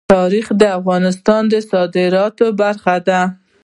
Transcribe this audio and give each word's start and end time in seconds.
تاریخ 0.13 0.45
د 0.61 0.63
افغانستان 0.79 1.41
د 1.51 1.53
صادراتو 1.71 2.45
برخه 2.61 2.95
ده. 3.07 3.21